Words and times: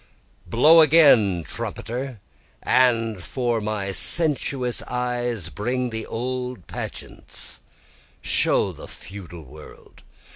4 0.45 0.49
Blow 0.57 0.79
again 0.81 1.43
trumpeter! 1.43 2.19
and 2.63 3.23
for 3.23 3.61
my 3.61 3.91
sensuous 3.91 4.81
eyes, 4.87 5.49
Bring 5.49 5.91
the 5.91 6.07
old 6.07 6.65
pageants, 6.65 7.59
show 8.19 8.71
the 8.71 8.87
feudal 8.87 9.43
world. 9.43 10.01